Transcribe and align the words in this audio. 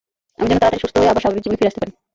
আমি 0.39 0.47
যেন 0.49 0.59
তাড়াতাড়ি 0.61 0.81
সুস্থ 0.83 0.95
হয়ে 0.99 1.11
আবার 1.11 1.23
স্বাভাবিক 1.23 1.43
জীবনে 1.43 1.57
ফিরে 1.59 1.69
আসতে 1.71 1.81
পারি। 1.81 1.91